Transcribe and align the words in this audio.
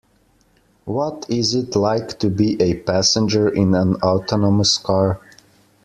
What 0.85 1.27
is 1.29 1.53
it 1.53 1.75
like 1.75 2.17
to 2.21 2.31
be 2.31 2.59
a 2.59 2.73
passenger 2.79 3.47
in 3.47 3.75
an 3.75 3.97
autonomous 4.01 4.79
car? 4.79 5.21